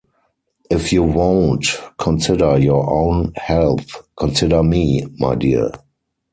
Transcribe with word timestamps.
If 0.71 0.91
you 0.91 1.03
won’t 1.03 1.79
consider 1.99 2.57
your 2.57 2.89
own 2.91 3.33
health, 3.35 3.85
consider 4.17 4.63
me, 4.63 5.05
my 5.19 5.35
dear. 5.35 5.69